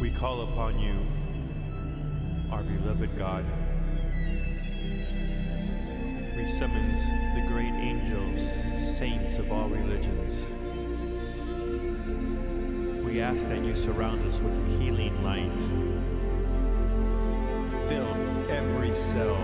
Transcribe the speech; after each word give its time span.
We 0.00 0.10
call 0.10 0.42
upon 0.42 0.78
you, 0.78 0.94
our 2.52 2.62
beloved 2.62 3.18
God. 3.18 3.44
We 6.36 6.46
summons 6.46 7.00
the 7.34 7.44
great 7.48 7.74
angels, 7.74 8.96
saints 8.96 9.38
of 9.38 9.50
all 9.50 9.68
religions. 9.68 10.34
We 13.04 13.20
ask 13.20 13.42
that 13.48 13.64
you 13.64 13.74
surround 13.74 14.24
us 14.32 14.38
with 14.38 14.80
healing 14.80 15.20
light. 15.24 15.50
Fill 17.88 18.14
every 18.52 18.94
cell 19.12 19.36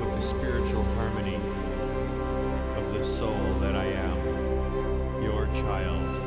with 0.00 0.20
the 0.20 0.26
spiritual 0.38 0.84
harmony 0.94 1.36
of 2.76 2.94
the 2.94 3.04
soul 3.18 3.58
that 3.60 3.76
I 3.76 3.84
am, 3.84 5.22
your 5.22 5.44
child. 5.62 6.21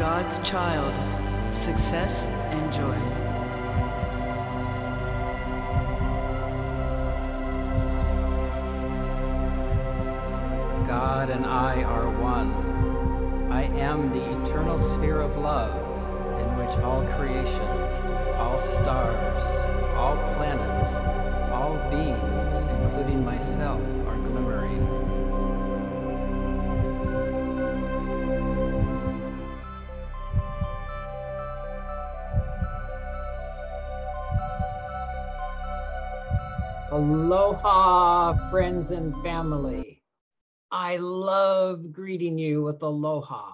God's 0.00 0.38
child. 0.38 0.94
Success 1.54 2.24
and 2.24 2.72
joy. 2.72 2.96
God 10.86 11.28
and 11.28 11.44
I 11.44 11.82
are 11.82 12.08
one. 12.18 12.50
I 13.52 13.64
am 13.78 14.08
the 14.08 14.42
eternal 14.42 14.78
sphere 14.78 15.20
of 15.20 15.36
love 15.36 15.76
in 16.40 16.56
which 16.56 16.74
all 16.78 17.02
creation, 17.18 17.68
all 18.38 18.58
stars, 18.58 19.44
all 19.96 20.16
planets, 20.36 20.94
all 21.52 21.76
beings, 21.90 22.64
including 22.80 23.22
myself, 23.22 23.82
friends 38.90 39.04
and 39.04 39.22
family. 39.22 40.02
I 40.70 40.96
love 40.96 41.92
greeting 41.92 42.38
you 42.38 42.62
with 42.62 42.82
aloha. 42.82 43.52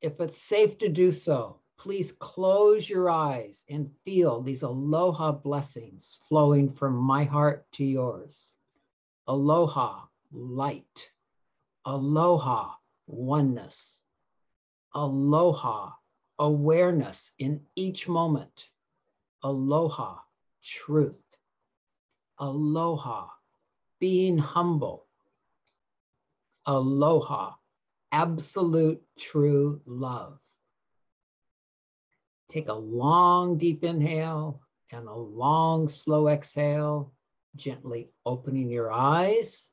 If 0.00 0.20
it's 0.20 0.36
safe 0.36 0.78
to 0.78 0.88
do 0.88 1.12
so, 1.12 1.60
please 1.78 2.12
close 2.12 2.88
your 2.88 3.10
eyes 3.10 3.64
and 3.68 3.90
feel 4.04 4.40
these 4.40 4.62
aloha 4.62 5.32
blessings 5.32 6.18
flowing 6.28 6.72
from 6.72 6.96
my 6.96 7.24
heart 7.24 7.66
to 7.74 7.84
yours. 7.84 8.54
Aloha, 9.28 10.06
light. 10.32 11.10
Aloha, 11.84 12.74
oneness. 13.06 14.00
Aloha, 14.94 15.92
awareness 16.38 17.32
in 17.38 17.60
each 17.76 18.08
moment. 18.08 18.68
Aloha, 19.42 20.18
truth. 20.62 21.22
Aloha, 22.38 23.28
being 23.98 24.38
humble. 24.38 25.06
Aloha, 26.66 27.54
absolute 28.12 29.02
true 29.18 29.80
love. 29.86 30.38
Take 32.50 32.68
a 32.68 32.74
long, 32.74 33.58
deep 33.58 33.84
inhale 33.84 34.60
and 34.92 35.08
a 35.08 35.14
long, 35.14 35.88
slow 35.88 36.28
exhale, 36.28 37.12
gently 37.56 38.10
opening 38.24 38.70
your 38.70 38.92
eyes. 38.92 39.70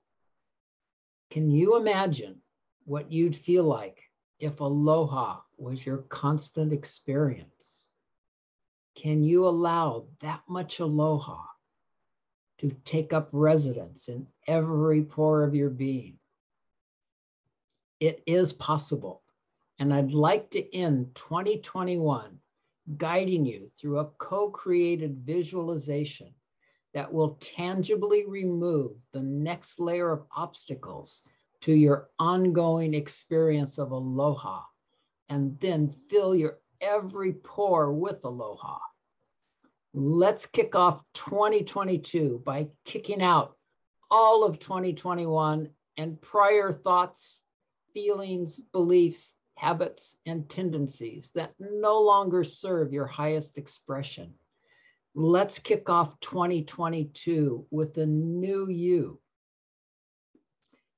Can 1.30 1.50
you 1.50 1.78
imagine 1.78 2.42
what 2.86 3.12
you'd 3.12 3.36
feel 3.36 3.64
like 3.64 4.00
if 4.40 4.60
aloha 4.60 5.42
was 5.58 5.86
your 5.86 6.00
constant 6.10 6.74
experience? 6.74 7.92
Can 8.96 9.24
you 9.24 9.48
allow 9.48 10.08
that 10.20 10.42
much 10.50 10.80
aloha 10.80 11.38
to 12.62 12.70
take 12.86 13.12
up 13.12 13.28
residence 13.32 14.08
in 14.08 14.28
every 14.48 15.02
pore 15.04 15.44
of 15.44 15.56
your 15.56 15.72
being. 15.72 16.20
It 18.00 18.22
is 18.28 18.54
possible. 18.54 19.24
And 19.80 19.92
I'd 19.92 20.14
like 20.14 20.52
to 20.52 20.76
end 20.76 21.16
2021 21.16 22.38
guiding 22.98 23.46
you 23.46 23.72
through 23.80 23.98
a 23.98 24.06
co 24.20 24.52
created 24.52 25.24
visualization 25.26 26.34
that 26.94 27.12
will 27.12 27.40
tangibly 27.42 28.26
remove 28.28 28.92
the 29.12 29.24
next 29.24 29.80
layer 29.80 30.12
of 30.12 30.26
obstacles 30.36 31.24
to 31.62 31.74
your 31.74 32.10
ongoing 32.20 32.94
experience 32.94 33.80
of 33.80 33.92
aloha, 33.92 34.62
and 35.30 35.60
then 35.60 35.96
fill 36.10 36.36
your 36.36 36.60
every 36.80 37.34
pore 37.34 37.92
with 37.92 38.24
aloha. 38.24 38.78
Let's 39.94 40.46
kick 40.46 40.74
off 40.74 41.04
2022 41.16 42.42
by 42.46 42.70
kicking 42.86 43.22
out 43.22 43.58
all 44.10 44.46
of 44.46 44.58
2021 44.60 45.70
and 45.98 46.22
prior 46.22 46.72
thoughts, 46.72 47.44
feelings, 47.94 48.62
beliefs, 48.72 49.34
habits, 49.56 50.16
and 50.26 50.50
tendencies 50.50 51.32
that 51.36 51.54
no 51.60 52.02
longer 52.02 52.46
serve 52.46 52.94
your 52.94 53.06
highest 53.06 53.58
expression. 53.58 54.34
Let's 55.14 55.60
kick 55.60 55.90
off 55.90 56.18
2022 56.22 57.68
with 57.70 57.98
a 57.98 58.06
new 58.06 58.70
you. 58.70 59.20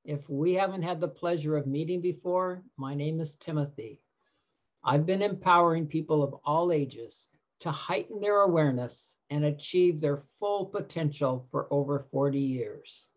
If 0.06 0.30
we 0.30 0.54
haven't 0.54 0.84
had 0.84 1.02
the 1.02 1.08
pleasure 1.08 1.58
of 1.58 1.66
meeting 1.66 2.00
before, 2.00 2.62
my 2.78 2.94
name 2.94 3.20
is 3.22 3.36
Timothy. 3.38 4.02
I've 4.84 5.08
been 5.08 5.24
empowering 5.24 5.88
people 5.88 6.22
of 6.22 6.36
all 6.46 6.72
ages 6.72 7.28
to 7.64 7.72
heighten 7.72 8.20
their 8.20 8.42
awareness 8.42 9.16
and 9.30 9.46
achieve 9.46 10.02
their 10.02 10.22
full 10.38 10.66
potential 10.66 11.48
for 11.50 11.66
over 11.72 12.06
40 12.12 12.38
years, 12.38 13.08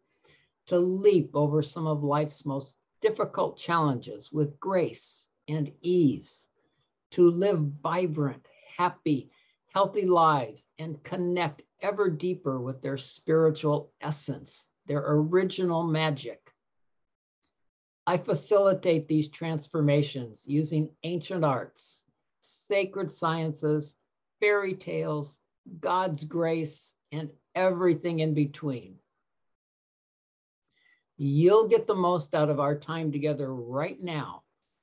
to 0.67 0.79
leap 0.79 1.31
over 1.35 1.63
some 1.63 1.89
of 1.89 2.05
life's 2.05 2.47
most 2.47 2.77
difficult 3.01 3.57
challenges 3.57 4.31
with 4.31 4.61
grace 4.61 5.27
and 5.49 5.73
ease, 5.81 6.47
to 7.11 7.29
live 7.29 7.59
vibrant, 7.59 8.47
happy, 8.77 9.33
healthy 9.75 10.07
lives 10.07 10.65
and 10.79 11.03
connect 11.03 11.63
ever 11.81 12.09
deeper 12.09 12.61
with 12.61 12.81
their 12.81 12.97
spiritual 12.97 13.91
essence, 14.01 14.65
their 14.87 15.03
original 15.05 15.83
magic. 15.83 16.53
I 18.07 18.17
facilitate 18.17 19.09
these 19.09 19.29
transformations 19.29 20.45
using 20.47 20.91
ancient 21.03 21.45
arts, 21.45 22.03
sacred 22.39 23.11
sciences, 23.11 23.97
fairy 24.41 24.75
tales, 24.75 25.39
God's 25.81 26.25
grace, 26.25 26.93
and 27.13 27.31
everything 27.55 28.21
in 28.21 28.35
between. 28.35 28.97
You'll 31.17 31.69
get 31.69 31.87
the 31.87 31.95
most 31.95 32.35
out 32.35 32.51
of 32.51 32.61
our 32.61 32.79
time 32.79 33.11
together 33.11 33.53
right 33.53 34.01
now 34.03 34.43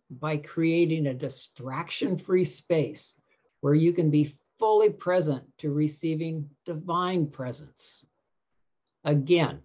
by 0.10 0.38
creating 0.38 1.08
a 1.08 1.14
distraction 1.14 2.18
free 2.18 2.46
space 2.46 3.16
where 3.62 3.76
you 3.76 3.94
can 3.94 4.10
be 4.10 4.36
fully 4.60 4.90
present 4.90 5.44
to 5.60 5.72
receiving 5.72 6.50
divine 6.66 7.28
presence. 7.28 8.04
Again, 9.04 9.62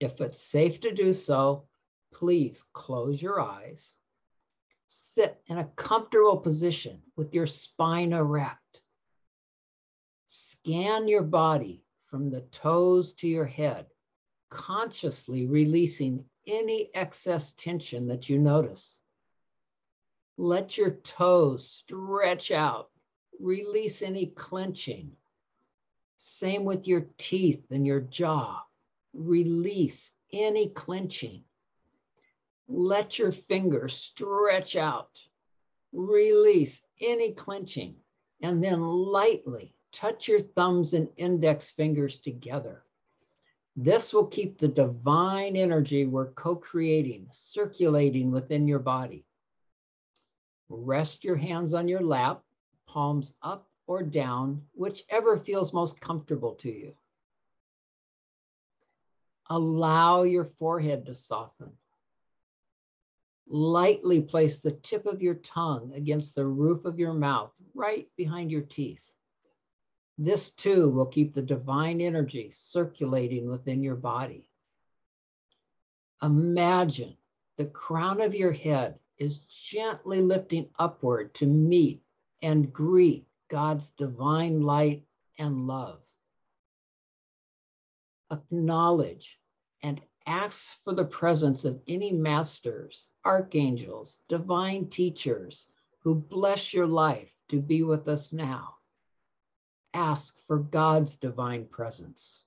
if 0.00 0.20
it's 0.20 0.42
safe 0.42 0.80
to 0.80 0.92
do 0.92 1.12
so, 1.12 1.66
please 2.12 2.64
close 2.72 3.20
your 3.20 3.40
eyes. 3.40 3.96
Sit 4.86 5.40
in 5.46 5.58
a 5.58 5.70
comfortable 5.76 6.36
position 6.36 7.00
with 7.16 7.34
your 7.34 7.46
spine 7.46 8.12
erect. 8.12 8.61
Scan 10.64 11.08
your 11.08 11.24
body 11.24 11.82
from 12.06 12.30
the 12.30 12.42
toes 12.42 13.14
to 13.14 13.26
your 13.26 13.46
head, 13.46 13.86
consciously 14.48 15.44
releasing 15.44 16.24
any 16.46 16.88
excess 16.94 17.52
tension 17.58 18.06
that 18.06 18.28
you 18.28 18.38
notice. 18.38 19.00
Let 20.36 20.78
your 20.78 20.92
toes 20.92 21.68
stretch 21.68 22.52
out, 22.52 22.90
release 23.40 24.02
any 24.02 24.26
clenching. 24.26 25.16
Same 26.16 26.64
with 26.64 26.86
your 26.86 27.06
teeth 27.18 27.66
and 27.72 27.84
your 27.84 28.00
jaw, 28.00 28.62
release 29.12 30.12
any 30.32 30.68
clenching. 30.68 31.42
Let 32.68 33.18
your 33.18 33.32
fingers 33.32 33.94
stretch 33.94 34.76
out, 34.76 35.20
release 35.92 36.82
any 37.00 37.32
clenching, 37.32 37.96
and 38.40 38.62
then 38.62 38.80
lightly 38.80 39.74
touch 39.92 40.28
your 40.28 40.40
thumbs 40.40 40.94
and 40.94 41.08
index 41.16 41.70
fingers 41.70 42.18
together. 42.18 42.82
This 43.76 44.12
will 44.12 44.26
keep 44.26 44.58
the 44.58 44.68
divine 44.68 45.56
energy 45.56 46.04
we're 46.06 46.32
co 46.32 46.56
creating 46.56 47.28
circulating 47.30 48.30
within 48.30 48.68
your 48.68 48.78
body. 48.78 49.24
Rest 50.68 51.24
your 51.24 51.36
hands 51.36 51.74
on 51.74 51.88
your 51.88 52.02
lap, 52.02 52.42
palms 52.86 53.32
up 53.42 53.68
or 53.86 54.02
down, 54.02 54.62
whichever 54.74 55.38
feels 55.38 55.72
most 55.72 56.00
comfortable 56.00 56.54
to 56.56 56.70
you. 56.70 56.94
Allow 59.48 60.22
your 60.22 60.44
forehead 60.44 61.06
to 61.06 61.14
soften. 61.14 61.72
Lightly 63.48 64.22
place 64.22 64.58
the 64.58 64.72
tip 64.72 65.04
of 65.04 65.20
your 65.20 65.34
tongue 65.34 65.92
against 65.94 66.34
the 66.34 66.46
roof 66.46 66.84
of 66.84 66.98
your 66.98 67.12
mouth, 67.12 67.52
right 67.74 68.08
behind 68.16 68.50
your 68.50 68.62
teeth. 68.62 69.10
This 70.24 70.50
too 70.50 70.88
will 70.88 71.06
keep 71.06 71.34
the 71.34 71.42
divine 71.42 72.00
energy 72.00 72.48
circulating 72.48 73.50
within 73.50 73.82
your 73.82 73.96
body. 73.96 74.48
Imagine 76.22 77.16
the 77.56 77.64
crown 77.64 78.20
of 78.20 78.32
your 78.32 78.52
head 78.52 79.00
is 79.18 79.38
gently 79.38 80.20
lifting 80.20 80.68
upward 80.78 81.34
to 81.34 81.46
meet 81.46 82.04
and 82.40 82.72
greet 82.72 83.26
God's 83.48 83.90
divine 83.90 84.60
light 84.60 85.04
and 85.38 85.66
love. 85.66 85.98
Acknowledge 88.30 89.40
and 89.82 90.00
ask 90.24 90.80
for 90.84 90.94
the 90.94 91.04
presence 91.04 91.64
of 91.64 91.82
any 91.88 92.12
masters, 92.12 93.08
archangels, 93.24 94.20
divine 94.28 94.88
teachers 94.88 95.66
who 95.98 96.14
bless 96.14 96.72
your 96.72 96.86
life 96.86 97.34
to 97.48 97.60
be 97.60 97.82
with 97.82 98.06
us 98.06 98.32
now. 98.32 98.76
Ask 99.94 100.38
for 100.46 100.58
God's 100.58 101.16
divine 101.16 101.66
presence. 101.66 102.44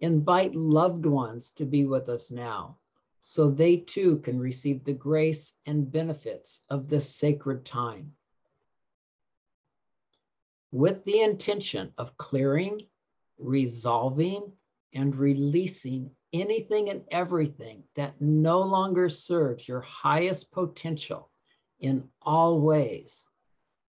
Invite 0.00 0.54
loved 0.54 1.06
ones 1.06 1.50
to 1.52 1.64
be 1.64 1.84
with 1.84 2.08
us 2.08 2.30
now 2.30 2.78
so 3.20 3.50
they 3.50 3.78
too 3.78 4.18
can 4.18 4.38
receive 4.38 4.84
the 4.84 4.92
grace 4.92 5.52
and 5.66 5.90
benefits 5.90 6.60
of 6.70 6.88
this 6.88 7.12
sacred 7.12 7.64
time. 7.64 8.14
With 10.70 11.04
the 11.04 11.22
intention 11.22 11.92
of 11.98 12.16
clearing, 12.16 12.86
resolving, 13.38 14.52
and 14.92 15.16
releasing 15.16 16.10
anything 16.32 16.88
and 16.88 17.04
everything 17.10 17.82
that 17.96 18.20
no 18.20 18.60
longer 18.60 19.08
serves 19.08 19.66
your 19.66 19.80
highest 19.80 20.52
potential 20.52 21.28
in 21.80 22.08
all 22.22 22.60
ways. 22.60 23.25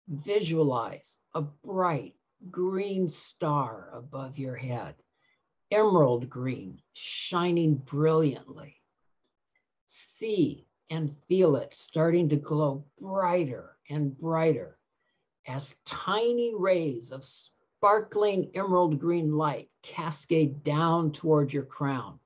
Visualize 0.07 1.17
a 1.33 1.41
bright 1.41 2.15
green 2.51 3.09
star 3.09 3.89
above 3.93 4.37
your 4.37 4.55
head, 4.55 4.95
emerald 5.71 6.29
green, 6.29 6.81
shining 6.93 7.75
brilliantly. 7.75 8.75
See 9.87 10.67
and 10.89 11.15
feel 11.27 11.55
it 11.55 11.73
starting 11.73 12.29
to 12.29 12.35
glow 12.35 12.85
brighter 12.99 13.77
and 13.89 14.15
brighter 14.15 14.77
as 15.47 15.75
tiny 15.85 16.53
rays 16.53 17.11
of 17.11 17.23
sparkling 17.23 18.51
emerald 18.55 18.99
green 18.99 19.35
light 19.35 19.69
cascade 19.81 20.63
down 20.63 21.11
towards 21.11 21.53
your 21.53 21.65
crown. 21.65 22.19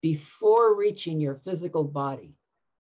Before 0.00 0.74
reaching 0.76 1.20
your 1.20 1.40
physical 1.44 1.84
body, 1.84 2.34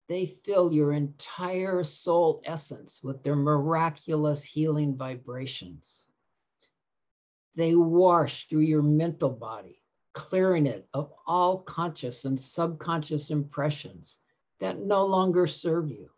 they 0.09 0.25
fill 0.43 0.73
your 0.73 0.91
entire 0.91 1.83
soul 1.83 2.41
essence 2.43 2.99
with 3.03 3.21
their 3.21 3.35
miraculous 3.35 4.43
healing 4.43 4.97
vibrations. 4.97 6.07
They 7.55 7.75
wash 7.75 8.47
through 8.47 8.61
your 8.61 8.81
mental 8.81 9.29
body, 9.29 9.83
clearing 10.13 10.65
it 10.65 10.89
of 10.95 11.13
all 11.27 11.59
conscious 11.59 12.25
and 12.25 12.41
subconscious 12.41 13.29
impressions 13.29 14.17
that 14.59 14.79
no 14.79 15.05
longer 15.05 15.45
serve 15.45 15.91
you. 15.91 16.09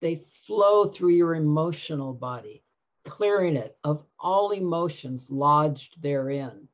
They 0.00 0.26
flow 0.46 0.86
through 0.86 1.10
your 1.10 1.36
emotional 1.36 2.12
body, 2.12 2.64
clearing 3.04 3.54
it 3.54 3.78
of 3.84 4.04
all 4.18 4.50
emotions 4.50 5.30
lodged 5.30 6.02
therein. 6.02 6.66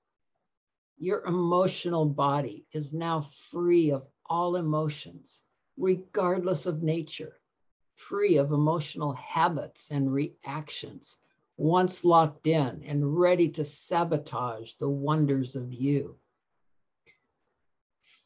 Your 0.96 1.22
emotional 1.26 2.06
body 2.06 2.64
is 2.72 2.94
now 2.94 3.28
free 3.50 3.90
of 3.90 4.06
all 4.24 4.56
emotions, 4.56 5.42
regardless 5.80 6.66
of 6.66 6.82
nature, 6.82 7.40
free 7.96 8.36
of 8.36 8.52
emotional 8.52 9.14
habits 9.14 9.88
and 9.90 10.12
reactions, 10.12 11.16
once 11.56 12.04
locked 12.04 12.46
in 12.46 12.82
and 12.84 13.18
ready 13.18 13.48
to 13.48 13.64
sabotage 13.64 14.74
the 14.74 14.88
wonders 14.88 15.56
of 15.56 15.72
you. 15.72 16.16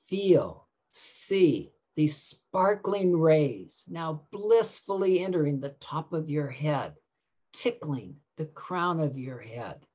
Feel, 0.08 0.66
see, 0.90 1.70
these 1.94 2.16
sparkling 2.16 3.16
rays 3.16 3.84
now 3.88 4.22
blissfully 4.32 5.20
entering 5.20 5.60
the 5.60 5.76
top 5.80 6.12
of 6.12 6.28
your 6.28 6.48
head, 6.48 6.94
tickling 7.52 8.16
the 8.36 8.46
crown 8.46 8.98
of 8.98 9.16
your 9.16 9.38
head, 9.38 9.86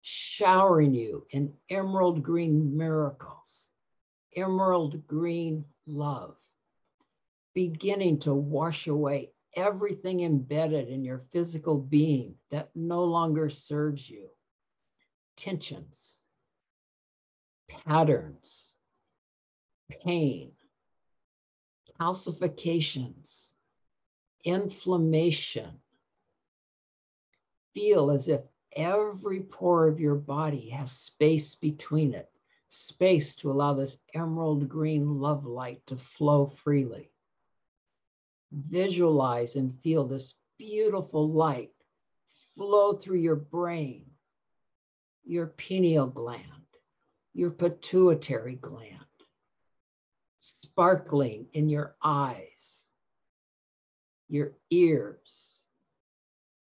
showering 0.00 0.94
you 0.94 1.24
in 1.30 1.54
emerald 1.70 2.24
green 2.24 2.76
miracles, 2.76 3.68
emerald 4.34 5.06
green 5.06 5.64
love, 5.86 6.36
beginning 7.54 8.18
to 8.20 8.34
wash 8.34 8.86
away 8.86 9.30
everything 9.54 10.20
embedded 10.20 10.88
in 10.88 11.04
your 11.04 11.22
physical 11.32 11.78
being 11.78 12.34
that 12.50 12.70
no 12.74 13.04
longer 13.04 13.50
serves 13.50 14.08
you 14.08 14.28
tensions, 15.36 16.18
patterns, 17.68 18.74
pain 19.90 20.52
calcifications, 22.02 23.52
inflammation. 24.44 25.70
Feel 27.74 28.10
as 28.10 28.26
if 28.26 28.40
every 28.74 29.40
pore 29.40 29.86
of 29.86 30.00
your 30.00 30.16
body 30.16 30.70
has 30.70 30.90
space 30.90 31.54
between 31.54 32.14
it, 32.14 32.28
space 32.68 33.36
to 33.36 33.52
allow 33.52 33.74
this 33.74 33.98
emerald 34.14 34.68
green 34.68 35.20
love 35.20 35.46
light 35.46 35.86
to 35.86 35.96
flow 35.96 36.46
freely. 36.64 37.11
Visualize 38.52 39.56
and 39.56 39.78
feel 39.82 40.06
this 40.06 40.34
beautiful 40.58 41.30
light 41.30 41.72
flow 42.56 42.92
through 42.92 43.18
your 43.18 43.36
brain, 43.36 44.06
your 45.24 45.46
pineal 45.46 46.06
gland, 46.06 46.44
your 47.32 47.50
pituitary 47.50 48.56
gland 48.56 49.06
sparkling 50.42 51.46
in 51.52 51.68
your 51.68 51.94
eyes, 52.02 52.88
your 54.28 54.52
ears, 54.70 55.54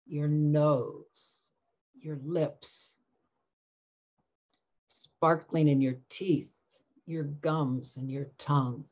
your 0.05 0.27
nose, 0.27 1.50
your 2.01 2.19
lips, 2.25 2.93
sparkling 4.89 5.69
in 5.69 5.79
your 5.79 5.95
teeth, 6.09 6.51
your 7.05 7.24
gums, 7.24 7.95
and 7.95 8.12
your 8.12 8.27
tongue. 8.38 8.83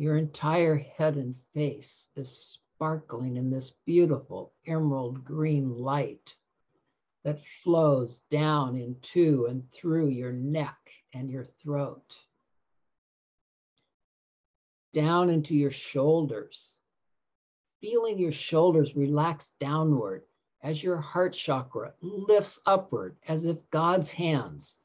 Your 0.00 0.16
entire 0.16 0.76
head 0.76 1.18
and 1.18 1.36
face 1.52 2.08
is 2.16 2.30
sparkling 2.30 3.36
in 3.36 3.50
this 3.50 3.74
beautiful 3.84 4.54
emerald 4.66 5.22
green 5.26 5.76
light 5.76 6.34
that 7.22 7.44
flows 7.62 8.20
down 8.30 8.76
into 8.76 9.44
and 9.44 9.70
through 9.70 10.08
your 10.08 10.32
neck 10.32 10.78
and 11.12 11.30
your 11.30 11.44
throat 11.44 12.16
down 14.94 15.28
into 15.28 15.54
your 15.54 15.70
shoulders, 15.70 16.78
feeling 17.82 18.18
your 18.18 18.32
shoulders 18.32 18.96
relax 18.96 19.50
downward 19.60 20.24
as 20.62 20.82
your 20.82 20.96
heart 20.96 21.34
chakra 21.34 21.92
lifts 22.00 22.58
upward 22.64 23.18
as 23.28 23.44
if 23.44 23.58
God's 23.68 24.10
hands 24.10 24.76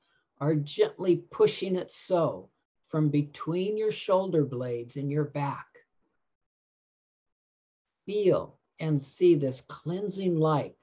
are 0.41 0.55
gently 0.55 1.15
pushing 1.15 1.77
it 1.77 1.89
so 1.89 2.49
from 2.95 3.09
between 3.09 3.75
your 3.75 3.91
shoulder 3.91 4.45
blades 4.45 4.95
and 4.95 5.11
your 5.11 5.25
back. 5.25 5.67
Feel 8.05 8.57
and 8.79 9.01
see 9.01 9.35
this 9.35 9.59
cleansing 9.67 10.37
light 10.37 10.77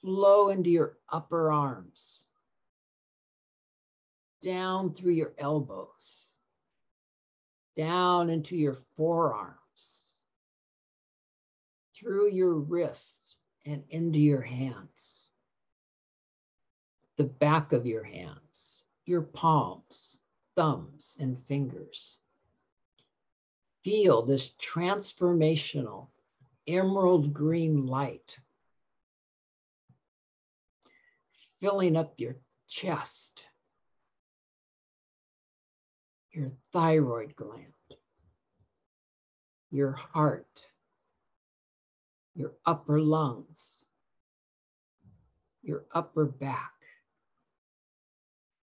flow 0.00 0.48
into 0.48 0.68
your 0.68 0.98
upper 1.08 1.52
arms, 1.52 2.22
down 4.42 4.92
through 4.92 5.12
your 5.12 5.32
elbows 5.38 6.26
down 7.76 8.28
into 8.28 8.56
your 8.56 8.76
forearms, 8.96 9.54
through 11.94 12.28
your 12.28 12.54
wrists, 12.54 13.36
and 13.64 13.84
into 13.90 14.18
your 14.18 14.40
hands, 14.40 15.28
the 17.16 17.22
back 17.22 17.72
of 17.72 17.86
your 17.86 18.02
hands, 18.02 18.82
your 19.06 19.22
palms, 19.22 20.17
thumbs, 20.58 21.16
and 21.20 21.38
fingers. 21.46 22.16
Feel 23.84 24.22
this 24.22 24.50
transformational 24.60 26.08
emerald 26.66 27.32
green 27.32 27.86
light 27.86 28.36
filling 31.60 31.96
up 31.96 32.14
your 32.18 32.36
chest 32.66 33.40
your 36.38 36.52
thyroid 36.72 37.34
gland, 37.34 37.72
your 39.72 39.90
heart, 39.92 40.62
your 42.36 42.52
upper 42.64 43.00
lungs, 43.00 43.66
your 45.62 45.84
upper 45.92 46.26
back, 46.26 46.77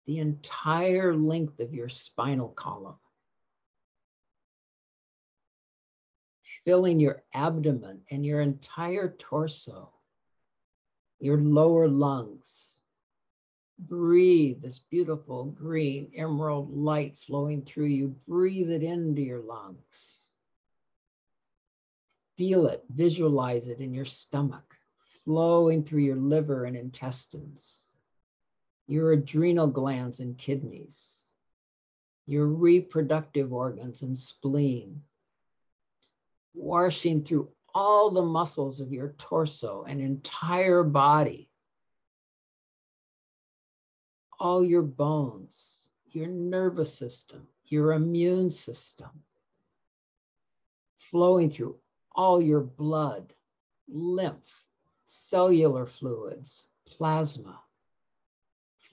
the 0.07 0.19
entire 0.19 1.15
length 1.15 1.61
of 1.61 1.75
your 1.75 1.89
spinal 1.89 2.49
column. 2.49 2.97
Filling 6.65 7.01
your 7.01 7.23
abdomen 7.35 8.03
and 8.11 8.25
your 8.25 8.41
entire 8.41 9.15
torso, 9.19 9.93
your 11.19 11.39
lower 11.39 11.89
lungs. 11.89 12.69
Breathe 13.79 14.63
this 14.63 14.79
beautiful 14.79 15.47
green 15.47 16.13
emerald 16.17 16.73
light 16.73 17.19
flowing 17.19 17.63
through 17.63 17.87
you. 17.87 18.15
Breathe 18.29 18.71
it 18.71 18.83
into 18.83 19.23
your 19.23 19.41
lungs. 19.41 20.19
Feel 22.39 22.67
it, 22.67 22.85
visualize 22.91 23.67
it 23.67 23.81
in 23.81 23.93
your 23.93 24.05
stomach, 24.05 24.77
flowing 25.25 25.83
through 25.85 26.03
your 26.03 26.17
liver 26.17 26.65
and 26.65 26.77
intestines 26.77 27.92
your 28.93 29.13
adrenal 29.13 29.67
glands 29.67 30.21
and 30.21 30.37
kidneys, 30.37 31.17
your 32.27 32.47
reproductive 32.47 33.51
organs 33.51 34.03
and 34.03 34.19
spleen, 34.19 35.01
washing 36.53 37.25
through 37.25 37.49
all 37.75 38.11
the 38.11 38.21
muscles 38.21 38.81
of 38.81 38.93
your 38.93 39.15
torso 39.17 39.83
and 39.89 40.03
entire 40.03 40.83
body, 40.83 41.49
all 44.39 44.63
your 44.63 44.83
bones, 44.83 45.89
your 46.11 46.27
nervous 46.27 46.93
system, 46.93 47.47
your 47.65 47.95
immune 47.95 48.51
system, 48.51 49.09
flowing 51.11 51.49
through 51.49 51.77
all 52.15 52.43
your 52.43 52.61
blood, 52.61 53.33
lymph, 53.89 54.67
cellular 55.07 55.87
fluids, 55.87 56.67
plasma 56.87 57.59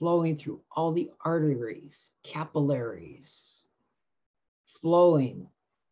flowing 0.00 0.36
through 0.36 0.62
all 0.74 0.92
the 0.92 1.10
arteries, 1.22 2.10
capillaries, 2.24 3.62
flowing 4.80 5.46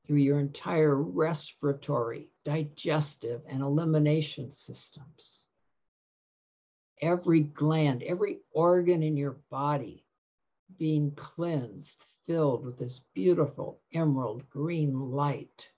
through 0.07 0.17
your 0.17 0.41
entire 0.41 0.97
respiratory, 0.97 2.31
digestive, 2.43 3.43
and 3.47 3.61
elimination 3.61 4.51
systems. 4.51 5.43
Every 7.03 7.41
gland, 7.43 8.03
every 8.03 8.41
organ 8.51 9.03
in 9.03 9.19
your 9.19 9.39
body 9.51 10.07
being 10.79 11.11
cleansed, 11.15 12.07
filled 12.27 12.65
with 12.65 12.79
this 12.79 13.03
beautiful 13.15 13.79
emerald 13.93 14.49
green 14.49 14.99
light 14.99 15.69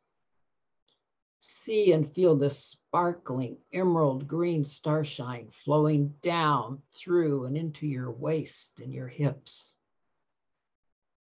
see 1.40 1.92
and 1.92 2.12
feel 2.14 2.36
the 2.36 2.50
sparkling 2.50 3.56
emerald 3.72 4.28
green 4.28 4.62
starshine 4.62 5.48
flowing 5.64 6.14
down 6.22 6.82
through 6.94 7.46
and 7.46 7.56
into 7.56 7.86
your 7.86 8.10
waist 8.10 8.78
and 8.78 8.92
your 8.92 9.08
hips, 9.08 9.76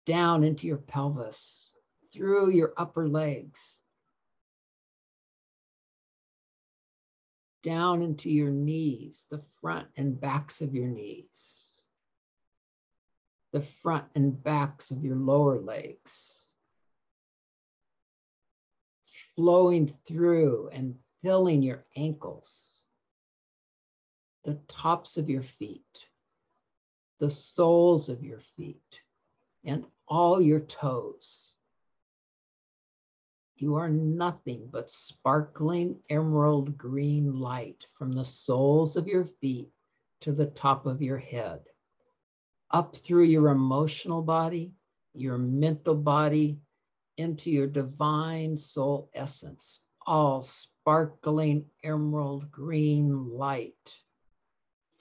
down 0.05 0.43
into 0.43 0.67
your 0.67 0.77
pelvis, 0.77 1.75
through 2.13 2.51
your 2.51 2.73
upper 2.77 3.07
legs, 3.07 3.75
down 7.63 8.03
into 8.03 8.29
your 8.29 8.51
knees, 8.51 9.25
the 9.31 9.41
front 9.61 9.87
and 9.97 10.21
backs 10.21 10.61
of 10.61 10.75
your 10.75 10.87
knees, 10.87 11.79
the 13.51 13.61
front 13.81 14.05
and 14.13 14.43
backs 14.43 14.91
of 14.91 15.03
your 15.03 15.15
lower 15.15 15.59
legs 15.59 16.32
flowing 19.35 19.93
through 20.07 20.69
and 20.71 20.95
filling 21.23 21.61
your 21.61 21.85
ankles, 21.95 22.81
the 24.43 24.55
tops 24.67 25.17
of 25.17 25.29
your 25.29 25.43
feet, 25.43 26.05
the 27.19 27.29
soles 27.29 28.09
of 28.09 28.23
your 28.23 28.41
feet, 28.57 28.99
and 29.63 29.85
all 30.07 30.41
your 30.41 30.59
toes. 30.59 31.53
You 33.55 33.75
are 33.75 33.89
nothing 33.89 34.67
but 34.71 34.91
sparkling 34.91 35.99
emerald 36.09 36.77
green 36.77 37.39
light 37.39 37.85
from 37.97 38.11
the 38.11 38.25
soles 38.25 38.97
of 38.97 39.07
your 39.07 39.25
feet 39.39 39.71
to 40.21 40.33
the 40.33 40.47
top 40.47 40.85
of 40.85 41.01
your 41.01 41.17
head, 41.17 41.61
up 42.71 42.95
through 42.97 43.23
your 43.23 43.49
emotional 43.49 44.21
body, 44.21 44.73
your 45.13 45.37
mental 45.37 45.95
body, 45.95 46.59
into 47.17 47.51
your 47.51 47.67
divine 47.67 48.55
soul 48.55 49.09
essence, 49.13 49.81
all 50.05 50.41
sparkling 50.41 51.65
emerald 51.83 52.51
green 52.51 53.29
light, 53.29 53.93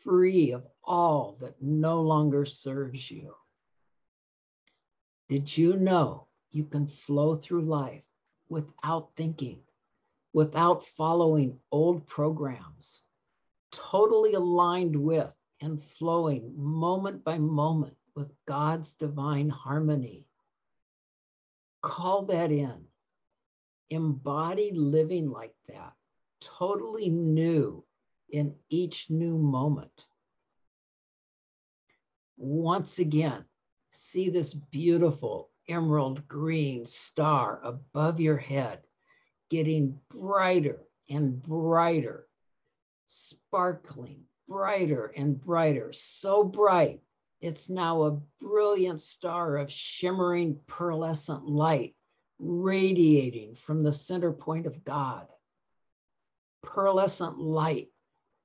free 0.00 0.52
of 0.52 0.66
all 0.84 1.36
that 1.40 1.60
no 1.62 2.02
longer 2.02 2.44
serves 2.44 3.10
you. 3.10 3.34
Did 5.28 5.56
you 5.56 5.76
know 5.76 6.26
you 6.50 6.64
can 6.64 6.86
flow 6.86 7.36
through 7.36 7.62
life 7.62 8.04
without 8.48 9.10
thinking, 9.16 9.60
without 10.32 10.84
following 10.96 11.58
old 11.70 12.06
programs, 12.06 13.02
totally 13.70 14.34
aligned 14.34 14.94
with 14.94 15.34
and 15.60 15.82
flowing 15.98 16.52
moment 16.56 17.24
by 17.24 17.38
moment 17.38 17.96
with 18.14 18.30
God's 18.46 18.92
divine 18.94 19.48
harmony? 19.48 20.26
Call 21.82 22.26
that 22.26 22.52
in. 22.52 22.84
Embody 23.90 24.70
living 24.72 25.28
like 25.30 25.54
that, 25.68 25.92
totally 26.40 27.10
new 27.10 27.84
in 28.30 28.54
each 28.70 29.10
new 29.10 29.36
moment. 29.36 30.06
Once 32.38 32.98
again, 32.98 33.44
see 33.90 34.30
this 34.30 34.54
beautiful 34.54 35.50
emerald 35.68 36.26
green 36.26 36.86
star 36.86 37.60
above 37.62 38.20
your 38.20 38.38
head, 38.38 38.80
getting 39.50 40.00
brighter 40.08 40.80
and 41.10 41.42
brighter, 41.42 42.26
sparkling 43.06 44.22
brighter 44.48 45.12
and 45.16 45.38
brighter, 45.38 45.92
so 45.92 46.42
bright 46.44 47.00
it's 47.42 47.68
now 47.68 48.02
a 48.02 48.20
brilliant 48.40 49.00
star 49.00 49.56
of 49.56 49.70
shimmering 49.70 50.60
pearlescent 50.68 51.42
light 51.44 51.96
radiating 52.38 53.56
from 53.56 53.82
the 53.82 53.92
center 53.92 54.32
point 54.32 54.66
of 54.66 54.84
God. 54.84 55.26
Pearlescent 56.64 57.38
light 57.38 57.88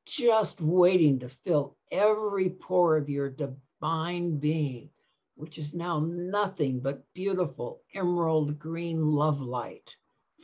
just 0.06 0.60
waiting 0.60 1.20
to 1.20 1.30
fill 1.30 1.78
every 1.92 2.50
pore 2.50 2.98
of 2.98 3.08
your 3.08 3.30
divine 3.30 4.40
being, 4.40 4.90
which 5.36 5.60
is 5.60 5.76
now 5.76 6.00
nothing 6.00 6.80
but 6.80 7.06
beautiful 7.14 7.84
emerald 7.94 8.58
green 8.58 9.12
love 9.12 9.40
light, 9.40 9.96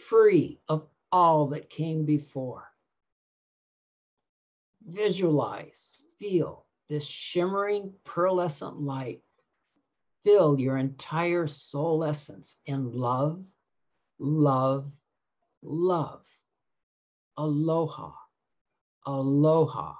free 0.07 0.59
of 0.69 0.85
all 1.11 1.47
that 1.47 1.71
came 1.71 2.05
before. 2.05 2.69
Visualize, 4.85 5.97
feel, 6.19 6.67
this 6.89 7.05
shimmering 7.05 7.93
pearlescent 8.05 8.79
light 8.81 9.21
fill 10.23 10.59
your 10.59 10.77
entire 10.77 11.47
soul 11.47 12.03
essence 12.03 12.55
in 12.65 12.91
love, 12.93 13.43
love, 14.19 14.91
love. 15.61 16.21
Aloha, 17.35 18.11
aloha, 19.07 19.95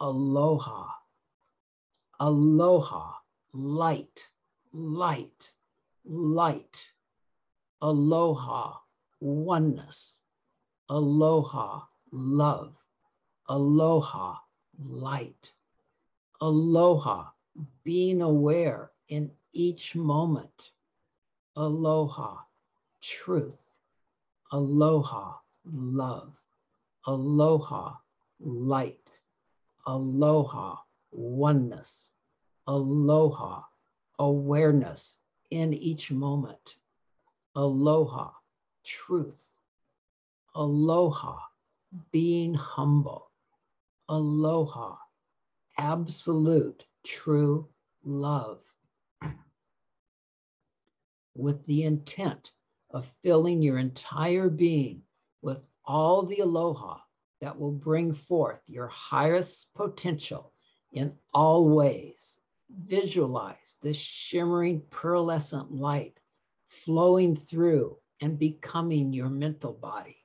aloha, 0.00 0.86
aloha, 2.18 3.12
light, 3.52 4.26
light, 4.72 5.52
light, 6.04 6.84
aloha, 7.82 8.78
oneness, 9.20 10.18
aloha, 10.88 11.82
love, 12.10 12.74
aloha, 13.50 14.36
light 14.78 15.52
aloha, 16.40 17.30
being 17.84 18.22
aware 18.22 18.90
in 19.08 19.30
each 19.52 19.94
moment. 19.94 20.70
Aloha, 21.56 22.38
truth. 23.00 23.54
Aloha, 24.52 25.34
love. 25.64 26.32
Aloha, 27.06 27.94
light. 28.40 29.10
Aloha, 29.86 30.76
oneness. 31.12 32.10
Aloha, 32.66 33.62
awareness 34.18 35.16
in 35.50 35.72
each 35.72 36.10
moment. 36.10 36.76
Aloha, 37.54 38.30
truth. 38.84 39.42
Aloha, 40.54 41.38
being 42.10 42.54
humble. 42.54 43.30
Aloha, 44.08 44.96
absolute 45.78 46.84
true 47.04 47.68
love 48.04 48.60
with 51.34 51.64
the 51.66 51.84
intent 51.84 52.50
of 52.90 53.06
filling 53.22 53.62
your 53.62 53.78
entire 53.78 54.48
being 54.48 55.02
with 55.42 55.60
all 55.84 56.22
the 56.22 56.38
aloha 56.38 56.98
that 57.40 57.58
will 57.58 57.72
bring 57.72 58.14
forth 58.14 58.60
your 58.66 58.88
highest 58.88 59.72
potential 59.74 60.52
in 60.92 61.12
all 61.34 61.68
ways. 61.68 62.38
Visualize 62.70 63.76
this 63.82 63.96
shimmering 63.96 64.80
pearlescent 64.90 65.70
light 65.70 66.18
flowing 66.68 67.36
through 67.36 67.96
and 68.20 68.38
becoming 68.38 69.12
your 69.12 69.28
mental 69.28 69.72
body. 69.72 70.16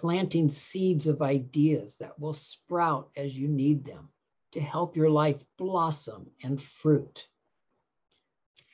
Planting 0.00 0.48
seeds 0.48 1.06
of 1.06 1.20
ideas 1.22 1.96
that 1.98 2.18
will 2.18 2.32
sprout 2.32 3.10
as 3.14 3.36
you 3.36 3.46
need 3.46 3.84
them 3.84 4.08
to 4.52 4.60
help 4.60 4.96
your 4.96 5.10
life 5.10 5.44
blossom 5.58 6.30
and 6.42 6.60
fruit. 6.60 7.26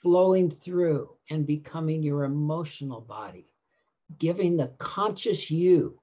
Flowing 0.00 0.48
through 0.48 1.10
and 1.28 1.46
becoming 1.46 2.02
your 2.02 2.24
emotional 2.24 3.00
body, 3.00 3.50
giving 4.18 4.56
the 4.56 4.68
conscious 4.78 5.50
you 5.50 6.00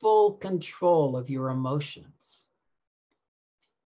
full 0.00 0.32
control 0.32 1.16
of 1.16 1.30
your 1.30 1.50
emotions. 1.50 2.40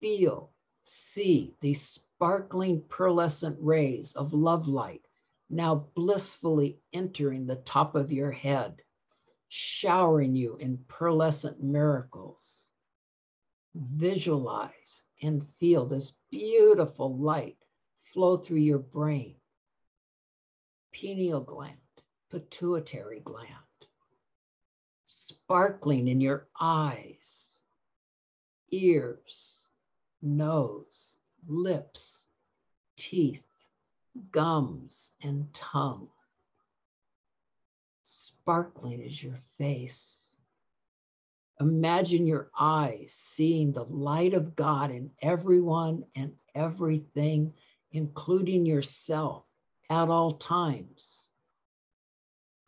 Feel, 0.00 0.52
see 0.82 1.54
these 1.60 1.80
sparkling 1.80 2.82
pearlescent 2.82 3.56
rays 3.60 4.12
of 4.12 4.34
love 4.34 4.68
light 4.68 5.04
now 5.48 5.74
blissfully 5.94 6.78
entering 6.92 7.46
the 7.46 7.56
top 7.56 7.94
of 7.96 8.12
your 8.12 8.30
head, 8.30 8.82
showering 9.50 10.36
you 10.36 10.56
in 10.58 10.78
pearlescent 10.88 11.60
miracles. 11.60 12.60
Visualize 13.74 15.02
and 15.22 15.44
feel 15.58 15.84
this 15.86 16.12
beautiful 16.30 17.18
light 17.18 17.58
flow 18.14 18.36
through 18.36 18.58
your 18.58 18.78
brain, 18.78 19.34
pineal 20.92 21.40
gland, 21.40 21.76
pituitary 22.30 23.20
gland, 23.20 23.48
sparkling 25.04 26.06
in 26.06 26.20
your 26.20 26.46
eyes, 26.60 27.58
ears, 28.70 29.66
nose, 30.22 31.16
lips, 31.48 32.22
teeth, 32.96 33.46
gums, 34.30 35.10
and 35.24 35.52
tongue. 35.52 36.08
Sparkling 38.42 39.02
is 39.02 39.22
your 39.22 39.38
face. 39.58 40.34
Imagine 41.60 42.26
your 42.26 42.50
eyes 42.58 43.12
seeing 43.12 43.70
the 43.70 43.84
light 43.84 44.32
of 44.32 44.56
God 44.56 44.90
in 44.90 45.10
everyone 45.20 46.04
and 46.14 46.32
everything, 46.54 47.52
including 47.92 48.64
yourself 48.64 49.44
at 49.90 50.08
all 50.08 50.32
times. 50.32 51.26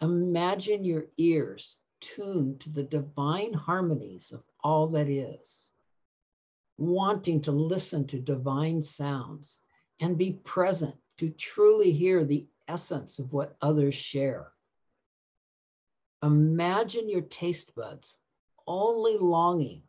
Imagine 0.02 0.84
your 0.84 1.06
ears 1.16 1.76
tuned 2.00 2.60
to 2.60 2.70
the 2.70 2.82
divine 2.82 3.54
harmonies 3.54 4.30
of 4.30 4.42
all 4.62 4.88
that 4.88 5.08
is, 5.08 5.70
wanting 6.76 7.40
to 7.40 7.52
listen 7.52 8.06
to 8.08 8.18
divine 8.20 8.82
sounds 8.82 9.58
and 10.00 10.18
be 10.18 10.32
present 10.44 10.94
to 11.16 11.30
truly 11.30 11.92
hear 11.92 12.26
the 12.26 12.46
essence 12.68 13.18
of 13.18 13.32
what 13.32 13.56
others 13.62 13.94
share. 13.94 14.52
Imagine 16.22 17.08
your 17.08 17.22
taste 17.22 17.74
buds 17.74 18.16
only 18.66 19.18
longing 19.18 19.82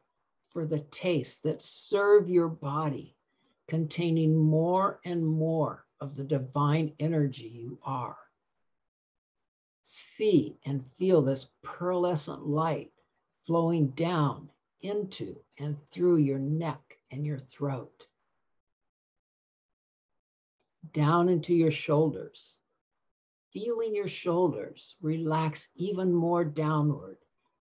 for 0.50 0.66
the 0.66 0.80
tastes 0.80 1.38
that 1.38 1.62
serve 1.62 2.29
your 2.29 2.48
body, 2.48 3.16
containing 3.68 4.36
more 4.38 5.00
and 5.05 5.25
more 5.25 5.86
of 6.00 6.16
the 6.16 6.24
divine 6.24 6.94
energy 7.00 7.48
you 7.48 7.79
are. 7.84 8.18
See 9.84 10.57
and 10.66 10.84
feel 10.98 11.22
this 11.22 11.48
pearlescent 11.64 12.48
light 12.48 12.92
flowing 13.46 13.90
down 13.90 14.50
into 14.81 15.36
and 15.60 15.77
through 15.92 16.18
your 16.18 16.40
neck 16.40 16.98
and 17.12 17.25
your 17.25 17.38
throat, 17.38 18.07
down 20.94 21.29
into 21.29 21.53
your 21.53 21.72
shoulders. 21.72 22.57
Feeling 23.53 23.94
your 23.94 24.07
shoulders 24.07 24.96
relax 25.00 25.70
even 25.75 26.11
more 26.11 26.44
downward 26.44 27.20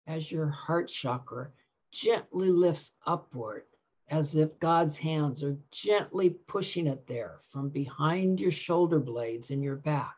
as 0.05 0.31
your 0.31 0.47
heart 0.47 0.87
chakra 0.87 1.51
gently 1.91 2.49
lifts 2.49 2.91
upward, 3.07 3.63
as 4.07 4.35
if 4.35 4.59
God's 4.59 4.95
hands 4.95 5.43
are 5.43 5.57
gently 5.71 6.29
pushing 6.29 6.85
it 6.85 7.07
there 7.07 7.41
from 7.49 7.69
behind 7.69 8.39
your 8.39 8.51
shoulder 8.51 8.99
blades 8.99 9.49
in 9.49 9.63
your 9.63 9.77
back. 9.77 10.15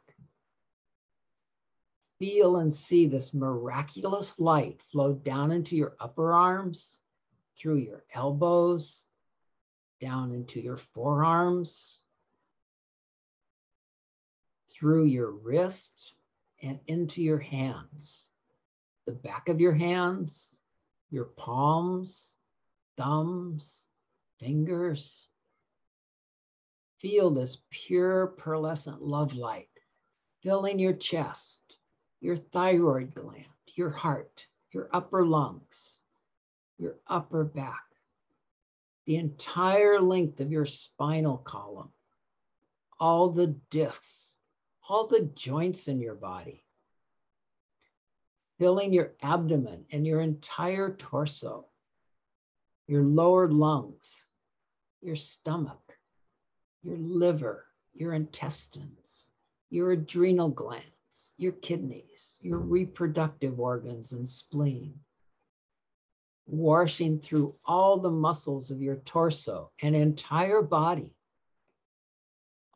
Feel 2.19 2.57
and 2.57 2.73
see 2.73 3.07
this 3.07 3.34
miraculous 3.34 4.39
light 4.39 4.81
flow 4.91 5.13
down 5.13 5.51
into 5.51 5.77
your 5.77 5.95
upper 6.01 6.34
arms, 6.34 6.99
through 7.57 7.77
your 7.77 8.03
elbows, 8.13 9.05
down 10.01 10.34
into 10.34 10.60
your 10.60 10.77
forearms, 10.77 12.00
through 14.82 15.06
your 15.06 15.30
wrists 15.30 16.12
and 16.63 16.80
into 16.88 17.22
your 17.22 17.38
hands 17.38 18.26
the 19.06 19.12
back 19.12 19.48
of 19.50 19.60
your 19.60 19.74
hands, 19.74 20.44
your 21.12 21.26
palms, 21.26 22.32
thumbs, 22.98 23.86
fingers. 24.39 25.28
Feel 27.00 27.30
this 27.32 27.58
pure 27.70 28.34
pearlescent 28.39 28.98
love 29.02 29.34
light 29.34 29.67
filling 30.41 30.80
your 30.80 30.94
chest, 30.94 31.62
your 32.20 32.36
thyroid 32.36 33.13
gland, 33.13 33.46
your 33.76 33.91
heart, 33.91 34.46
your 34.72 34.89
upper 34.91 35.24
lungs, 35.24 36.00
your 36.80 36.96
upper 37.08 37.44
back, 37.44 37.84
the 39.06 39.17
entire 39.17 40.00
length 40.00 40.39
of 40.39 40.52
your 40.52 40.65
spinal 40.65 41.38
column, 41.38 41.89
all 43.00 43.30
the 43.30 43.48
discs, 43.70 44.31
all 44.88 45.08
the 45.08 45.30
joints 45.36 45.88
in 45.88 46.00
your 46.00 46.15
body. 46.15 46.63
Filling 48.58 48.94
your 48.94 49.13
abdomen 49.22 49.86
and 49.91 50.06
your 50.06 50.22
entire 50.22 50.91
torso, 50.94 51.65
your 52.88 53.04
lower 53.04 53.50
lungs, 53.50 54.28
your 55.02 55.15
stomach, 55.15 55.98
your 56.84 56.98
liver, 56.98 57.65
your 57.94 58.13
intestines, 58.13 59.28
your 59.70 59.91
adrenal 59.91 60.50
glands, 60.50 61.34
your 61.38 61.54
kidneys, 61.54 62.38
your 62.41 62.60
reproductive 62.60 63.60
organs 63.60 64.12
and 64.12 64.30
spleen, 64.30 64.94
washing 66.46 67.20
through 67.20 67.54
all 67.65 67.98
the 67.98 68.12
muscles 68.12 68.72
of 68.72 68.82
your 68.82 68.98
torso 68.98 69.72
and 69.82 69.96
entire 69.96 70.62
body, 70.62 71.15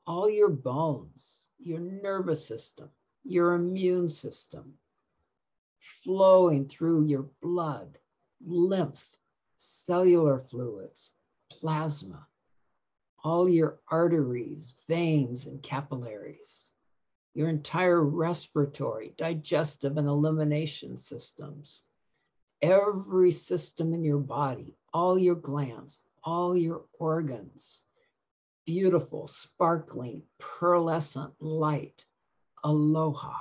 all 0.08 0.30
your 0.30 0.50
bones, 0.50 1.45
your 1.60 1.80
nervous 1.80 2.46
system, 2.46 2.90
your 3.24 3.54
immune 3.54 4.10
system, 4.10 4.74
flowing 6.04 6.68
through 6.68 7.06
your 7.06 7.30
blood, 7.42 7.98
lymph, 8.46 9.10
cellular 9.58 10.40
fluids, 10.40 11.12
plasma, 11.50 12.28
all 13.24 13.50
your 13.50 13.80
arteries, 13.90 14.76
veins, 14.88 15.48
and 15.48 15.64
capillaries, 15.64 16.72
your 17.34 17.50
entire 17.50 18.02
respiratory, 18.04 19.14
digestive, 19.18 19.98
and 19.98 20.08
elimination 20.08 20.98
systems, 20.98 21.82
every 22.62 23.32
system 23.32 23.94
in 23.94 24.04
your 24.04 24.20
body, 24.20 24.78
all 24.94 25.18
your 25.18 25.36
glands, 25.36 26.00
all 26.24 26.56
your 26.56 26.86
organs. 27.00 27.82
Beautiful, 28.66 29.28
sparkling, 29.28 30.24
pearlescent 30.40 31.34
light. 31.40 32.04
Aloha 32.64 33.36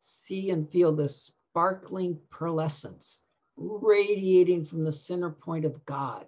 see 0.00 0.50
and 0.50 0.70
feel 0.70 0.92
this 0.94 1.32
sparkling 1.50 2.18
pearlescence 2.30 3.18
radiating 3.56 4.64
from 4.64 4.84
the 4.84 4.92
center 4.92 5.30
point 5.30 5.64
of 5.64 5.84
God, 5.84 6.26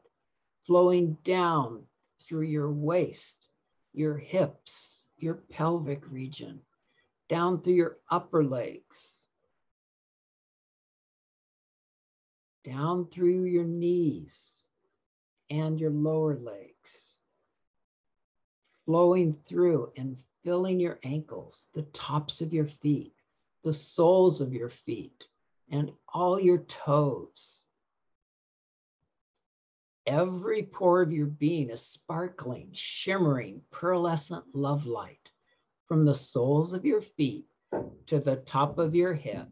flowing 0.66 1.16
down 1.24 1.84
through 2.20 2.42
your 2.42 2.70
waist, 2.70 3.48
your 3.92 4.16
hips, 4.16 4.98
your 5.16 5.34
pelvic 5.50 6.02
region, 6.10 6.60
down 7.28 7.62
through 7.62 7.74
your 7.74 7.98
upper 8.10 8.44
legs, 8.44 9.08
down 12.64 13.06
through 13.06 13.44
your 13.44 13.64
knees 13.64 14.58
and 15.48 15.80
your 15.80 15.90
lower 15.90 16.38
legs, 16.38 16.71
flowing 18.86 19.32
through 19.32 19.92
and 19.96 20.16
filling 20.44 20.80
your 20.80 20.98
ankles, 21.02 21.66
the 21.72 21.82
tops 21.82 22.40
of 22.40 22.52
your 22.52 22.66
feet, 22.66 23.14
the 23.62 23.72
soles 23.72 24.40
of 24.40 24.52
your 24.52 24.70
feet, 24.70 25.24
and 25.70 25.92
all 26.12 26.38
your 26.38 26.58
toes. 26.58 27.62
Every 30.06 30.64
pore 30.64 31.00
of 31.02 31.12
your 31.12 31.26
being 31.26 31.70
is 31.70 31.80
sparkling, 31.80 32.70
shimmering, 32.72 33.62
pearlescent 33.70 34.44
love 34.52 34.84
light 34.84 35.30
from 35.86 36.04
the 36.04 36.14
soles 36.14 36.72
of 36.72 36.84
your 36.84 37.02
feet 37.02 37.46
to 38.06 38.18
the 38.18 38.36
top 38.36 38.78
of 38.78 38.94
your 38.94 39.14
head, 39.14 39.46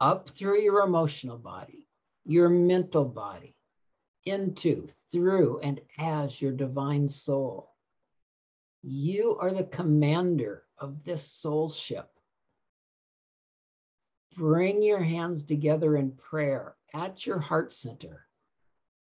up 0.00 0.30
through 0.30 0.60
your 0.62 0.80
emotional 0.80 1.36
body, 1.36 1.86
your 2.24 2.48
mental 2.48 3.04
body, 3.04 3.54
into, 4.24 4.86
through, 5.10 5.60
and 5.60 5.80
as 5.98 6.40
your 6.40 6.52
divine 6.52 7.08
soul. 7.08 7.71
You 8.82 9.36
are 9.40 9.52
the 9.52 9.64
commander 9.64 10.64
of 10.76 11.04
this 11.04 11.22
soul 11.22 11.70
ship. 11.70 12.10
Bring 14.36 14.82
your 14.82 15.02
hands 15.02 15.44
together 15.44 15.96
in 15.96 16.12
prayer 16.12 16.74
at 16.92 17.24
your 17.26 17.38
heart 17.38 17.72
center 17.72 18.26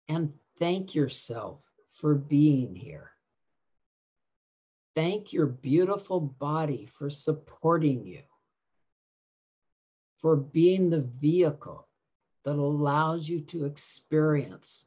and 0.09 0.33
thank 0.59 0.95
yourself 0.95 1.63
for 1.93 2.15
being 2.15 2.75
here. 2.75 3.11
Thank 4.95 5.33
your 5.33 5.47
beautiful 5.47 6.21
body 6.21 6.89
for 6.99 7.11
supporting 7.11 8.07
you, 8.07 8.23
for 10.23 10.37
being 10.37 10.89
the 10.89 11.03
vehicle 11.03 11.87
that 12.45 12.55
allows 12.55 13.29
you 13.29 13.41
to 13.41 13.67
experience 13.67 14.87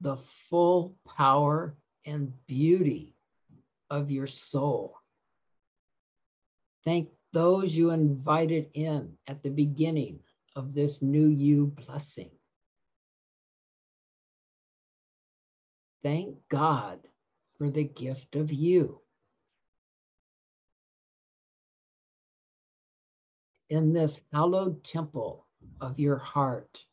the 0.00 0.16
full 0.48 0.96
power 1.04 1.76
and 2.06 2.32
beauty 2.46 3.14
of 3.90 4.10
your 4.10 4.26
soul. 4.26 4.96
Thank 6.84 7.10
those 7.32 7.76
you 7.76 7.90
invited 7.90 8.70
in 8.74 9.16
at 9.26 9.42
the 9.42 9.50
beginning 9.50 10.20
of 10.56 10.74
this 10.74 11.02
new 11.02 11.26
you 11.26 11.66
blessing. 11.66 12.30
Thank 16.02 16.36
God 16.48 17.00
for 17.58 17.70
the 17.70 17.84
gift 17.84 18.36
of 18.36 18.52
you. 18.52 19.00
In 23.68 23.92
this 23.92 24.20
hallowed 24.32 24.82
temple 24.82 25.46
of 25.80 26.00
your 26.00 26.16
heart, 26.16 26.84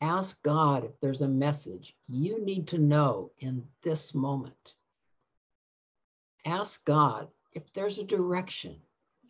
ask 0.00 0.40
God 0.42 0.84
if 0.84 0.92
there's 1.00 1.22
a 1.22 1.28
message 1.28 1.96
you 2.06 2.44
need 2.44 2.68
to 2.68 2.78
know 2.78 3.32
in 3.40 3.66
this 3.82 4.14
moment. 4.14 4.75
Ask 6.46 6.84
God 6.84 7.28
if 7.54 7.72
there's 7.72 7.98
a 7.98 8.04
direction 8.04 8.80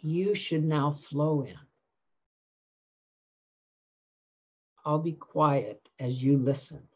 you 0.00 0.34
should 0.34 0.62
now 0.62 0.92
flow 0.92 1.44
in. 1.44 1.56
I'll 4.84 4.98
be 4.98 5.14
quiet 5.14 5.88
as 5.98 6.22
you 6.22 6.36
listen. 6.36 6.86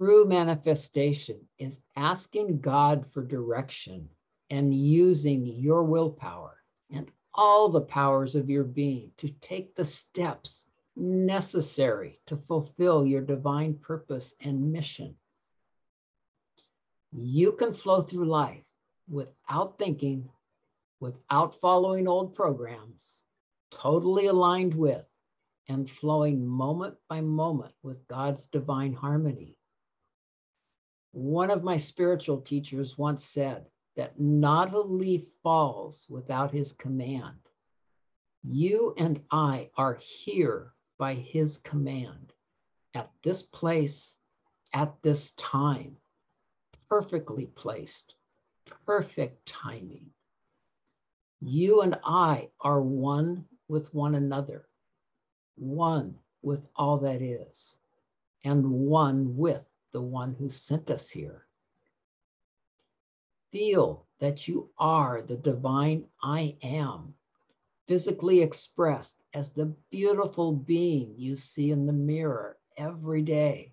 True 0.00 0.24
manifestation 0.24 1.46
is 1.58 1.78
asking 1.94 2.62
God 2.62 3.04
for 3.12 3.22
direction 3.22 4.08
and 4.48 4.74
using 4.74 5.44
your 5.44 5.84
willpower 5.84 6.56
and 6.88 7.12
all 7.34 7.68
the 7.68 7.82
powers 7.82 8.34
of 8.34 8.48
your 8.48 8.64
being 8.64 9.12
to 9.18 9.28
take 9.42 9.74
the 9.74 9.84
steps 9.84 10.64
necessary 10.96 12.18
to 12.28 12.38
fulfill 12.48 13.04
your 13.04 13.20
divine 13.20 13.74
purpose 13.74 14.32
and 14.40 14.72
mission. 14.72 15.14
You 17.12 17.52
can 17.52 17.74
flow 17.74 18.00
through 18.00 18.24
life 18.24 18.64
without 19.06 19.76
thinking, 19.76 20.30
without 20.98 21.60
following 21.60 22.08
old 22.08 22.34
programs, 22.34 23.20
totally 23.70 24.28
aligned 24.28 24.74
with 24.74 25.04
and 25.68 25.90
flowing 25.90 26.46
moment 26.46 26.96
by 27.06 27.20
moment 27.20 27.74
with 27.82 28.08
God's 28.08 28.46
divine 28.46 28.94
harmony. 28.94 29.58
One 31.12 31.50
of 31.50 31.64
my 31.64 31.76
spiritual 31.76 32.40
teachers 32.40 32.96
once 32.96 33.24
said 33.24 33.66
that 33.96 34.20
not 34.20 34.72
a 34.72 34.80
leaf 34.80 35.24
falls 35.42 36.06
without 36.08 36.52
his 36.52 36.72
command. 36.72 37.38
You 38.42 38.94
and 38.96 39.20
I 39.30 39.70
are 39.76 39.94
here 39.94 40.72
by 40.98 41.14
his 41.14 41.58
command 41.58 42.32
at 42.94 43.10
this 43.22 43.42
place, 43.42 44.16
at 44.72 44.94
this 45.02 45.32
time, 45.32 45.96
perfectly 46.88 47.46
placed, 47.46 48.14
perfect 48.86 49.46
timing. 49.46 50.06
You 51.40 51.82
and 51.82 51.98
I 52.04 52.50
are 52.60 52.80
one 52.80 53.46
with 53.68 53.92
one 53.92 54.14
another, 54.14 54.68
one 55.56 56.18
with 56.42 56.68
all 56.76 56.98
that 56.98 57.20
is, 57.20 57.76
and 58.44 58.70
one 58.70 59.36
with 59.36 59.69
the 59.92 60.00
one 60.00 60.34
who 60.34 60.48
sent 60.48 60.90
us 60.90 61.08
here. 61.08 61.46
Feel 63.52 64.06
that 64.20 64.46
you 64.46 64.70
are 64.78 65.22
the 65.22 65.36
divine 65.36 66.04
I 66.22 66.56
am, 66.62 67.14
physically 67.88 68.42
expressed 68.42 69.16
as 69.34 69.50
the 69.50 69.74
beautiful 69.90 70.52
being 70.52 71.14
you 71.16 71.36
see 71.36 71.70
in 71.70 71.86
the 71.86 71.92
mirror 71.92 72.58
every 72.76 73.22
day. 73.22 73.72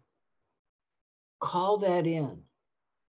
Call 1.39 1.77
that 1.79 2.07
in. 2.07 2.41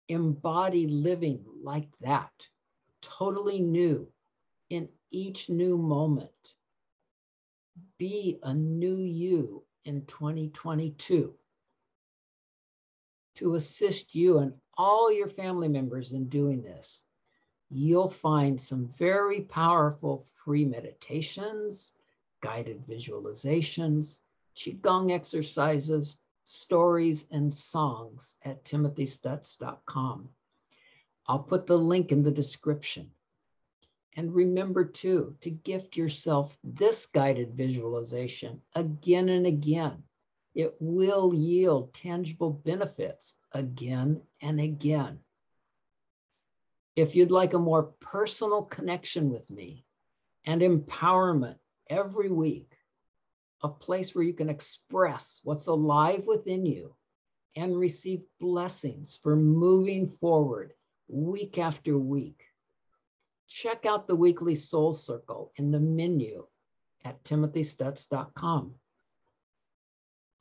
Embody 0.10 0.88
living 0.88 1.44
like 1.62 1.90
that, 2.00 2.32
totally 3.02 3.60
new 3.60 4.08
in 4.70 4.90
each 5.12 5.50
new 5.50 5.78
moment. 5.78 6.32
Be 7.98 8.40
a 8.42 8.54
new 8.54 9.02
you 9.02 9.64
in 9.86 10.06
2022 10.06 11.34
to 13.38 13.56
assist 13.56 14.16
you 14.16 14.40
and 14.40 14.54
all 14.78 15.12
your 15.12 15.30
family 15.30 15.68
members 15.68 16.12
in 16.12 16.28
doing 16.28 16.62
this. 16.62 17.02
You'll 17.70 18.10
find 18.10 18.60
some 18.60 18.94
very 18.98 19.42
powerful 19.42 20.26
free 20.44 20.66
meditations, 20.66 21.94
guided 22.42 22.86
visualizations, 22.88 24.20
Qigong 24.56 25.12
exercises, 25.12 26.18
stories, 26.46 27.28
and 27.30 27.54
songs 27.54 28.34
at 28.44 28.66
timothystuts.com. 28.66 30.30
I'll 31.28 31.40
put 31.40 31.68
the 31.68 31.78
link 31.78 32.12
in 32.12 32.24
the 32.24 32.32
description. 32.32 33.12
And 34.16 34.34
remember 34.34 34.84
too 34.84 35.36
to 35.42 35.52
gift 35.52 35.96
yourself 35.96 36.58
this 36.64 37.06
guided 37.06 37.54
visualization 37.54 38.62
again 38.74 39.30
and 39.30 39.46
again 39.46 40.02
it 40.58 40.76
will 40.80 41.36
yield 41.36 41.94
tangible 41.94 42.50
benefits 42.50 43.36
again 43.52 44.20
and 44.42 44.60
again. 44.60 45.20
If 46.96 47.16
you'd 47.16 47.30
like 47.30 47.54
a 47.54 47.60
more 47.60 47.84
personal 47.84 48.64
connection 48.64 49.30
with 49.30 49.48
me 49.52 49.86
and 50.48 50.64
empowerment 50.64 51.58
every 51.92 52.32
week, 52.32 52.76
a 53.62 53.70
place 53.70 54.16
where 54.16 54.24
you 54.24 54.34
can 54.34 54.50
express 54.50 55.40
what's 55.44 55.68
alive 55.68 56.24
within 56.26 56.66
you 56.66 56.96
and 57.56 57.78
receive 57.78 58.24
blessings 58.40 59.20
for 59.22 59.36
moving 59.36 60.10
forward 60.20 60.74
week 61.08 61.60
after 61.60 62.00
week. 62.00 62.42
Check 63.48 63.86
out 63.86 64.08
the 64.08 64.16
weekly 64.16 64.56
soul 64.56 64.96
circle 64.96 65.52
in 65.58 65.70
the 65.70 65.80
menu 65.80 66.48
at 67.06 67.24
timothystuts.com. 67.24 68.74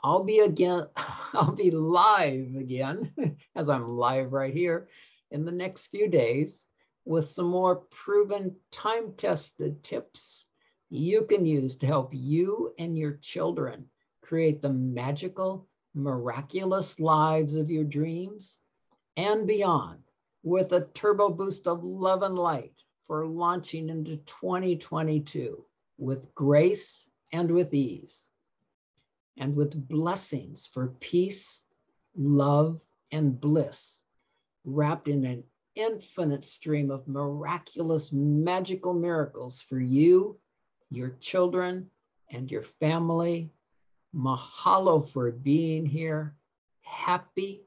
I'll 0.02 0.24
be 0.24 0.40
again, 0.40 0.86
I'll 1.32 1.52
be 1.52 1.70
live 1.70 2.54
again, 2.56 3.12
as 3.56 3.68
I'm 3.68 3.88
live 3.88 4.32
right 4.32 4.54
here 4.54 4.88
in 5.30 5.44
the 5.44 5.52
next 5.52 5.88
few 5.88 6.08
days 6.08 6.66
with 7.04 7.26
some 7.26 7.46
more 7.46 7.76
proven 7.90 8.56
time 8.72 9.12
tested 9.16 9.82
tips 9.82 10.46
you 10.90 11.24
can 11.24 11.44
use 11.44 11.76
to 11.76 11.86
help 11.86 12.10
you 12.12 12.72
and 12.78 12.96
your 12.96 13.14
children 13.14 13.86
create 14.22 14.62
the 14.62 14.72
magical, 14.72 15.66
miraculous 15.94 16.98
lives 17.00 17.56
of 17.56 17.70
your 17.70 17.84
dreams 17.84 18.58
and 19.16 19.46
beyond 19.46 19.98
with 20.42 20.72
a 20.72 20.86
turbo 20.94 21.28
boost 21.30 21.66
of 21.66 21.82
love 21.82 22.22
and 22.22 22.38
light 22.38 22.74
for 23.06 23.26
launching 23.26 23.88
into 23.88 24.16
2022 24.18 25.64
with 25.98 26.34
grace 26.34 27.08
and 27.32 27.50
with 27.50 27.72
ease 27.72 28.26
and 29.38 29.56
with 29.56 29.88
blessings 29.88 30.66
for 30.66 30.88
peace, 31.00 31.62
love, 32.16 32.82
and 33.12 33.40
bliss, 33.40 34.02
wrapped 34.64 35.08
in 35.08 35.24
an 35.24 35.44
infinite 35.74 36.44
stream 36.44 36.90
of 36.90 37.08
miraculous, 37.08 38.12
magical 38.12 38.94
miracles 38.94 39.62
for 39.62 39.80
you, 39.80 40.38
your 40.90 41.10
children, 41.20 41.90
and 42.30 42.50
your 42.50 42.62
family. 42.62 43.50
Mahalo 44.14 45.08
for 45.12 45.30
being 45.32 45.86
here. 45.86 46.36
happy, 46.82 47.62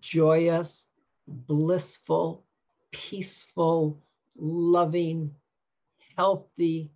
joyous, 0.00 0.86
blissful, 1.26 2.44
peaceful, 2.92 4.02
loving, 4.36 5.34
healthy, 6.16 6.92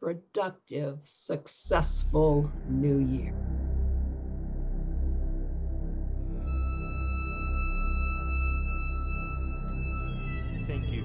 productive, 0.00 0.98
successful 1.04 2.54
new 2.66 2.98
year. 2.98 3.45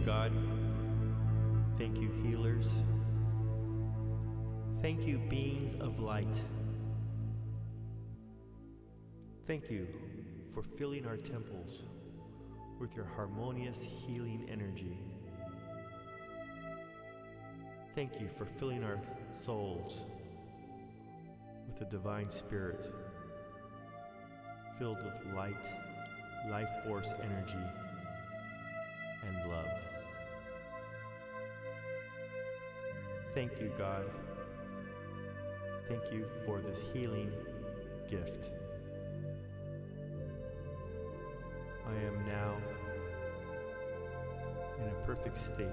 God. 0.05 0.31
Thank 1.77 1.97
you, 1.97 2.09
healers. 2.23 2.65
Thank 4.81 5.05
you, 5.05 5.19
beings 5.19 5.75
of 5.79 5.99
light. 5.99 6.27
Thank 9.45 9.69
you 9.69 9.87
for 10.53 10.63
filling 10.63 11.05
our 11.05 11.17
temples 11.17 11.83
with 12.79 12.95
your 12.95 13.05
harmonious 13.05 13.77
healing 13.79 14.47
energy. 14.51 14.97
Thank 17.93 18.19
you 18.19 18.29
for 18.37 18.45
filling 18.45 18.83
our 18.83 18.99
souls 19.45 19.93
with 21.67 21.77
the 21.77 21.85
divine 21.85 22.31
spirit 22.31 22.91
filled 24.79 24.97
with 25.03 25.35
light, 25.35 25.55
life 26.49 26.69
force 26.87 27.09
energy, 27.21 27.53
and 29.27 29.51
love. 29.51 29.90
Thank 33.33 33.61
you, 33.61 33.71
God. 33.77 34.03
Thank 35.87 36.03
you 36.11 36.25
for 36.45 36.59
this 36.59 36.77
healing 36.91 37.31
gift. 38.09 38.45
I 41.87 41.95
am 42.05 42.25
now 42.27 42.57
in 44.79 44.87
a 44.89 45.05
perfect 45.05 45.39
state, 45.39 45.69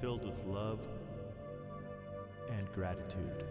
filled 0.00 0.24
with 0.24 0.44
love 0.46 0.80
and 2.50 2.72
gratitude. 2.72 3.44